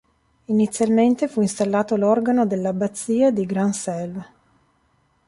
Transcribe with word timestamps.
Inizialmente 0.45 1.27
fu 1.27 1.41
installato 1.41 1.95
l'organo 1.95 2.47
dell'abbazia 2.47 3.29
di 3.29 3.45
Grand-Selve. 3.45 4.27